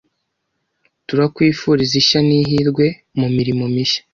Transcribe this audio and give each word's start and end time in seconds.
turakwifuriza 1.07 1.93
ishya 2.01 2.19
n’ihirwe 2.27 2.85
mu 3.19 3.27
mirimo 3.35 3.63
mishya, 3.73 4.01